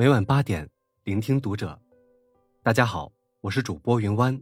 [0.00, 0.66] 每晚八点，
[1.04, 1.78] 聆听读者。
[2.62, 4.34] 大家好，我是主播云湾，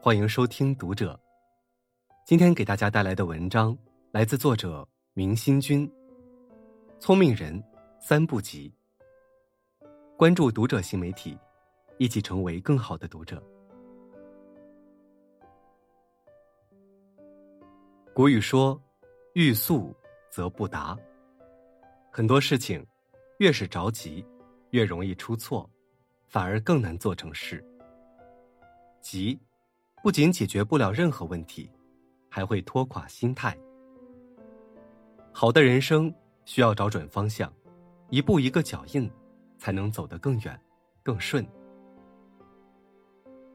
[0.00, 1.20] 欢迎收听读者。
[2.24, 3.76] 今天给大家带来的文章
[4.10, 5.86] 来自作者明心君。
[6.98, 7.62] 聪明人
[8.00, 8.72] 三不急。
[10.16, 11.38] 关注读者新媒体，
[11.98, 13.38] 一起成为更好的读者。
[18.14, 18.82] 古语说
[19.36, 19.94] ：“欲速
[20.30, 20.98] 则不达。”
[22.10, 22.82] 很多事情，
[23.40, 24.24] 越是着急，
[24.72, 25.68] 越容易出错，
[26.26, 27.64] 反而更难做成事。
[29.00, 29.38] 急，
[30.02, 31.70] 不仅解决不了任何问题，
[32.28, 33.56] 还会拖垮心态。
[35.30, 36.12] 好的人生
[36.44, 37.52] 需要找准方向，
[38.10, 39.10] 一步一个脚印，
[39.58, 40.58] 才能走得更远、
[41.02, 41.46] 更顺。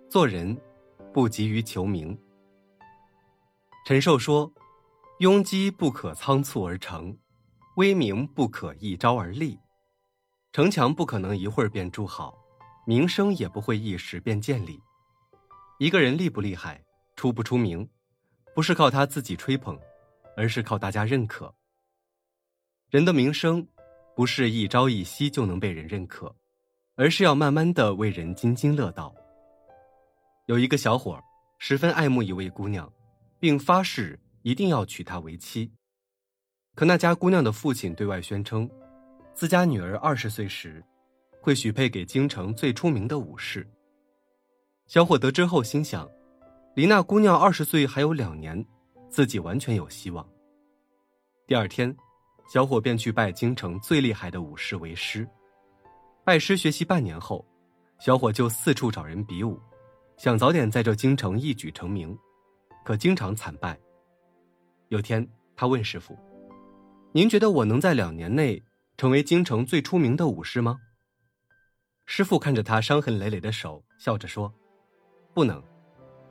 [0.10, 0.56] 做人，
[1.14, 2.18] 不急于求名。
[3.86, 4.52] 陈寿说
[5.20, 7.18] ：“庸机不可仓促而成。”
[7.78, 9.60] 威名不可一朝而立，
[10.58, 12.36] 城墙不可能一会儿便筑好，
[12.84, 14.81] 名声也不会一时便建立。
[15.78, 16.84] 一个人厉不厉害，
[17.16, 17.88] 出不出名，
[18.56, 19.80] 不是靠他自己吹捧，
[20.36, 21.54] 而是靠大家认可。
[22.90, 23.68] 人的名声，
[24.16, 26.36] 不是一朝一夕就能被人认可，
[26.96, 29.14] 而是要慢慢的为人津津乐道。
[30.48, 31.24] 有一个小伙儿
[31.59, 32.92] 十分爱慕一位姑娘，
[33.40, 35.72] 并发誓一定要娶她为妻。
[36.74, 38.68] 可那家姑娘的父亲对外宣称，
[39.38, 40.84] 自家女儿二十岁时，
[41.40, 43.64] 会许配给京城最出名的武士。
[44.88, 46.10] 小伙得知后心想，
[46.74, 48.66] 离那姑娘二十岁还有两年，
[49.12, 50.28] 自己完全有希望。
[51.46, 51.96] 第二天，
[52.52, 55.30] 小伙便去拜京城最厉害的武士为师。
[56.24, 57.46] 拜师学习半年后，
[58.00, 59.62] 小伙就四处找人比武，
[60.18, 62.18] 想早点在这京城一举成名，
[62.84, 63.78] 可经常惨败。
[64.88, 65.24] 有天，
[65.56, 66.18] 他问师傅。
[67.12, 68.62] 您觉得我能在两年内
[68.98, 70.80] 成为京城最出名的武士吗？
[72.08, 74.52] 师傅看着他伤痕累累的手，笑着说
[75.36, 75.62] ：“不能，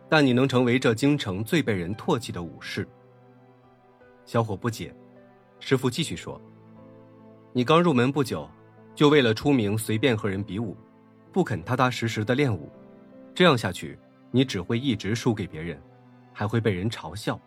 [0.09, 2.85] 但你能成为这京城最被人唾弃的武士。”
[4.27, 4.93] 小伙不解，
[5.61, 6.43] 师傅继续说
[7.55, 8.51] ：“你刚入门不久，
[8.97, 10.77] 就为了出名随便和人比武，
[11.33, 12.69] 不肯踏踏实实的练武，
[13.33, 13.97] 这样下去，
[14.33, 15.81] 你只会一直输给别人，
[16.33, 17.41] 还会被人嘲笑。”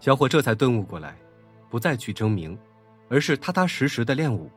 [0.00, 1.14] 小伙这才顿悟过来。
[1.70, 2.56] 不再去争名，
[3.08, 4.50] 而是踏踏实实的练武。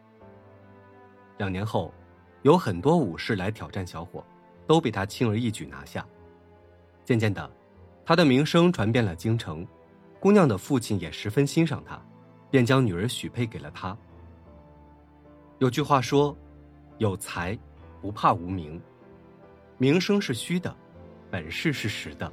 [1.38, 1.94] 两年后，
[2.42, 4.24] 有很多武士来挑战小伙，
[4.66, 6.06] 都被他轻而易举拿下。
[7.06, 7.50] 渐渐的，
[8.06, 9.66] 他的名声传遍了京城，
[10.20, 12.02] 姑娘的父亲也十分欣赏他，
[12.50, 13.96] 便将女儿许配给了他。
[15.60, 16.36] 有句话说
[16.98, 17.58] ：“有才，
[18.02, 18.82] 不怕无名。
[19.78, 20.76] 名声是虚的，
[21.30, 22.32] 本事是实的。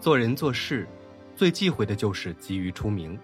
[0.00, 0.88] 做人做事，
[1.34, 3.18] 最忌讳的就是急于出名。”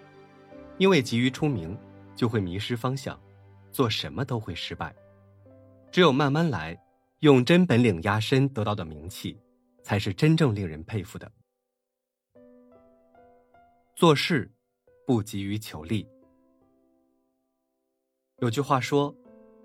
[0.77, 1.77] 因为急于出名，
[2.15, 3.19] 就会迷失方向，
[3.71, 4.93] 做什么都会失败。
[5.91, 6.77] 只有慢慢来，
[7.19, 9.39] 用真本领压身得到的名气，
[9.83, 11.31] 才是真正令人佩服的。
[13.95, 14.51] 做事
[15.05, 16.07] 不急于求利。
[18.39, 19.15] 有句话说：“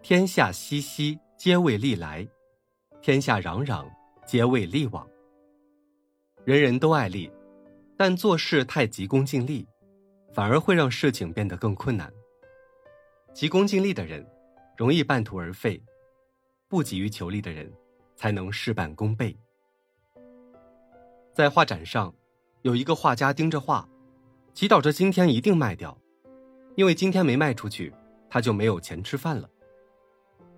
[0.02, 2.28] 天下熙熙，皆为利来；
[3.00, 3.90] 天下攘攘，
[4.26, 5.08] 皆为利往。”
[6.44, 7.30] 人人都爱利，
[7.96, 9.66] 但做事太急功近利。
[10.38, 12.08] 反而会让事情变得更困难。
[13.34, 14.24] 急功近利的人，
[14.76, 15.82] 容易半途而废；
[16.68, 17.68] 不急于求利的人，
[18.14, 19.36] 才能事半功倍。
[21.34, 22.14] 在画展上，
[22.62, 23.88] 有一个画家盯着画，
[24.54, 25.98] 祈祷着今天一定卖掉，
[26.76, 27.92] 因为今天没卖出去，
[28.30, 29.50] 他就没有钱吃饭了。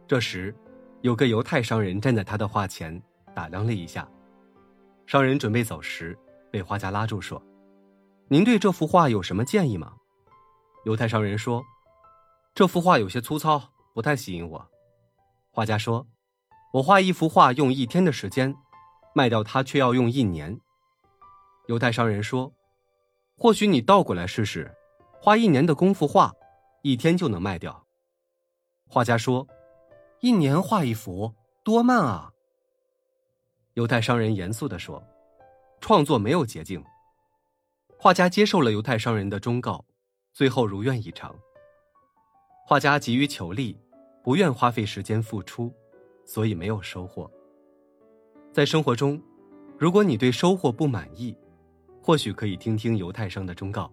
[0.07, 0.55] 这时，
[1.01, 3.03] 有个犹太商人站在他的画前，
[3.35, 4.07] 打量了一下。
[5.07, 6.15] 商人准备走时，
[6.51, 7.43] 被画家拉住说。
[8.33, 9.97] 您对这幅画有什么建议吗？
[10.85, 11.65] 犹太商人说
[12.55, 13.61] ：“这幅画有些粗糙，
[13.93, 14.71] 不太吸引我。”
[15.51, 16.07] 画家说
[16.75, 18.55] ：“我画一幅画用一天的时间，
[19.17, 20.61] 卖掉它却要用一年。”
[21.67, 22.53] 犹太商人说
[23.37, 24.73] ：“或许你倒过来试试，
[25.21, 26.33] 花一年的功夫画，
[26.83, 27.85] 一天就能卖掉。”
[28.87, 29.45] 画家说
[30.23, 31.35] ：“一年画一幅，
[31.65, 32.31] 多慢啊！”
[33.75, 35.03] 犹太商人严肃的说
[35.83, 36.81] ：“创作没有捷径。”
[38.03, 39.85] 画家接受了犹太商人的忠告，
[40.33, 41.39] 最后如愿以偿。
[42.65, 43.79] 画家急于求利，
[44.25, 45.71] 不愿花费时间付出，
[46.25, 47.31] 所以没有收获。
[48.55, 49.23] 在生活中，
[49.79, 51.37] 如果你对收获不满意，
[52.01, 53.93] 或许可以听听犹太商的忠告，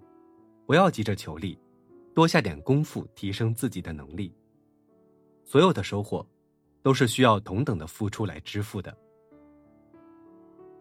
[0.65, 1.59] 不要急着求利，
[2.15, 4.33] 多下点功夫提升自己的能力。
[5.43, 6.25] 所有的收获，
[6.81, 8.97] 都是需要同等的付出来支付的。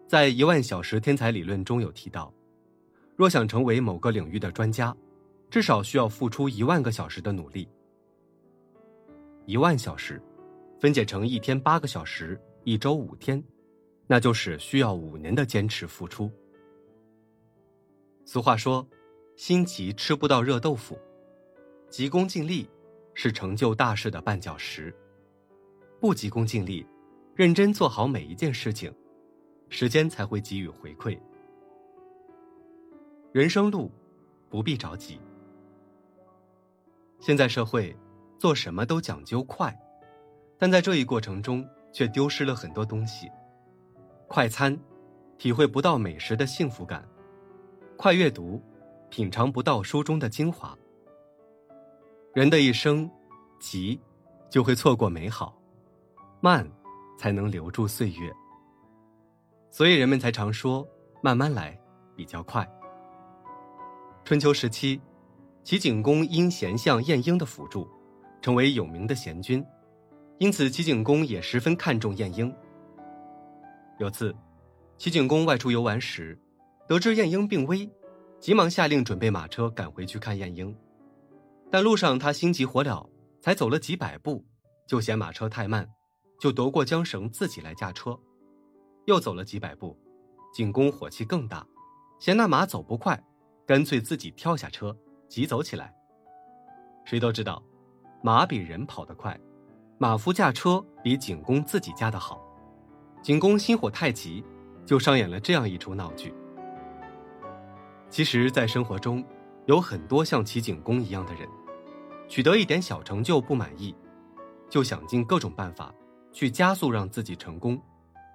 [0.07, 2.33] 在一万小时天才理论中有提到。
[3.17, 4.95] 若想成为某个领域的专家，
[5.49, 7.67] 至少需要付出一万个小时的努力。
[9.47, 10.21] 一万小时，
[10.79, 13.43] 分解成一天八个小时，一周五天，
[14.05, 16.31] 那就是需要五年的坚持付出。
[18.23, 18.87] 俗话说
[19.35, 20.95] ：“心急吃不到热豆腐，
[21.89, 22.69] 急功近利
[23.15, 24.95] 是成就大事的绊脚石。
[25.99, 26.85] 不急功近利，
[27.33, 28.93] 认真做好每一件事情，
[29.69, 31.17] 时间才会给予回馈。
[33.37, 33.91] 人生路，
[34.49, 35.21] 不必着急。
[37.19, 37.95] 现在社会，
[38.39, 39.79] 做什么都讲究快，
[40.57, 41.63] 但在这一过程中
[41.93, 43.29] 却丢失了很多东西。
[44.27, 44.75] 快餐，
[45.37, 46.99] 体会不到美食的幸福感；
[47.95, 48.59] 快阅读，
[49.11, 50.75] 品尝不到书中的精华。
[52.33, 53.07] 人的一生，
[53.59, 54.01] 急，
[54.49, 55.53] 就会错过美好；
[56.41, 56.67] 慢，
[57.19, 58.33] 才能留住岁月。
[59.69, 60.83] 所以人们才常说，
[61.21, 61.79] 慢慢来
[62.15, 62.67] 比较快。
[64.27, 64.99] 春秋时期。
[65.63, 67.89] 齐景公因贤相晏婴的辅助，
[68.41, 69.65] 成为有名的贤君，
[70.37, 72.53] 因此齐景公也十分看重晏婴。
[73.99, 74.35] 有次，
[74.97, 76.37] 齐景公外出游玩时，
[76.89, 77.89] 得知晏婴病危，
[78.37, 80.75] 急忙下令准备马车赶回去看晏婴。
[81.71, 83.07] 但路上他心急火燎，
[83.39, 84.43] 才走了几百步，
[84.85, 85.89] 就嫌马车太慢，
[86.37, 88.19] 就夺过缰绳自己来驾车。
[89.05, 89.97] 又走了几百步，
[90.53, 91.65] 景公火气更大，
[92.19, 93.17] 嫌那马走不快，
[93.67, 94.97] 干脆自己跳下车。
[95.27, 95.93] 急走起来。
[97.03, 97.61] 谁都知道，
[98.23, 99.37] 马比人跑得快，
[99.97, 102.41] 马夫驾车比景公自己驾的好。
[103.21, 104.41] 景公心火太急，
[104.85, 106.33] 就上演了这样一出闹剧。
[108.09, 109.21] 其实，在生活中，
[109.65, 111.45] 有很多像齐景公一样的人，
[112.29, 113.93] 取得一点小成就不满意，
[114.69, 115.93] 就想尽各种办法
[116.31, 117.77] 去加速让自己成功，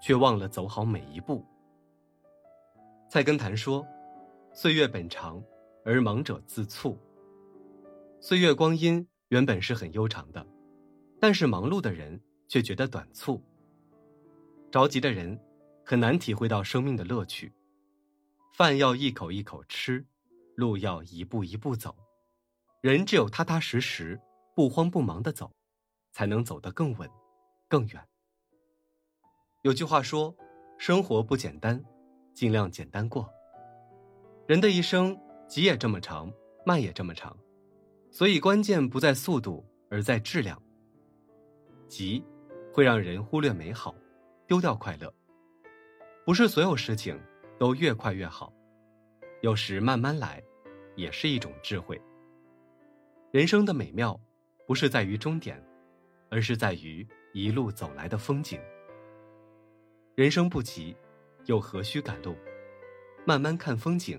[0.02, 1.42] 却忘了走好每一步。
[3.08, 3.82] 菜根谭说
[4.54, 5.42] ：“岁月本长。”
[5.84, 6.96] 而忙者自促。
[8.20, 10.46] 岁月光阴原本是很悠长的，
[11.20, 13.42] 但是忙碌的人却觉得短促。
[14.70, 15.36] 着急的人
[15.84, 17.52] 很难体会到生命的乐趣。
[18.52, 20.06] 饭要一口一口吃，
[20.54, 21.96] 路要一步一步走。
[22.80, 24.20] 人只有踏踏实实、
[24.54, 25.50] 不慌不忙的走，
[26.12, 27.10] 才能走得更稳、
[27.66, 28.00] 更远。
[29.62, 30.32] 有句话说
[30.78, 31.84] ：“生活不简单，
[32.32, 33.28] 尽量简单过。”
[34.46, 35.18] 人的一生。
[35.48, 36.32] 急也这么长，
[36.64, 37.36] 慢也这么长，
[38.10, 40.58] 所以关键不在速度，而在质量。
[41.88, 42.24] 急
[42.72, 43.94] 会让人忽略美好，
[44.46, 45.12] 丢掉快乐。
[46.24, 47.20] 不是所有事情
[47.58, 48.50] 都越快越好，
[49.42, 50.42] 有时慢慢来，
[50.96, 52.00] 也是一种智慧。
[53.30, 54.18] 人生的美妙，
[54.66, 55.62] 不是在于终点，
[56.30, 58.58] 而是在于一路走来的风景。
[60.14, 60.96] 人生不急，
[61.44, 62.34] 又何须赶路？
[63.26, 64.18] 慢慢看风景。